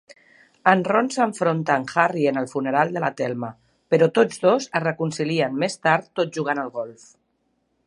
[0.69, 3.51] En Ron s'enfronta a en Harry en el funeral de la Thelma,
[3.95, 7.09] però tots dos es reconcilien més tard tot jugant al golf.